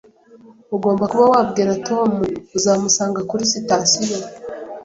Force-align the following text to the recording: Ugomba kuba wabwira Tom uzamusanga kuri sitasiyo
Ugomba 0.75 1.03
kuba 1.11 1.25
wabwira 1.33 1.71
Tom 1.87 2.11
uzamusanga 2.57 3.19
kuri 3.29 3.43
sitasiyo 3.53 4.17